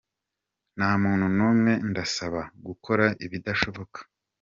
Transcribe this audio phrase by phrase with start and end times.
[0.77, 3.99] Nta muntu n’ umwe ndasaba gukora ibidashoboka.